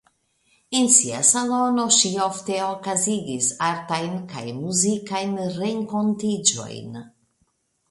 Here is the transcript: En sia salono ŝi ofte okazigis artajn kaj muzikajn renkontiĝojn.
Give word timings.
En 0.77 0.87
sia 0.93 1.19
salono 1.31 1.85
ŝi 1.97 2.11
ofte 2.23 2.57
okazigis 2.69 3.51
artajn 3.67 4.17
kaj 4.33 4.43
muzikajn 4.63 5.39
renkontiĝojn. 5.61 7.01